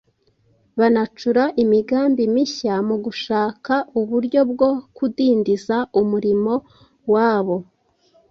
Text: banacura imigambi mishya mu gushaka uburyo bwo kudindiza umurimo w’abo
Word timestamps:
banacura 0.79 1.43
imigambi 1.63 2.23
mishya 2.33 2.75
mu 2.87 2.95
gushaka 3.05 3.73
uburyo 3.99 4.41
bwo 4.51 4.69
kudindiza 4.95 5.77
umurimo 6.01 6.53
w’abo 7.11 7.57